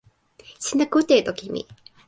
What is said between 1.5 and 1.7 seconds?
mi.